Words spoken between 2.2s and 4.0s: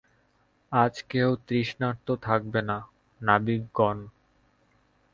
থাকবে না, নাবিকগণ!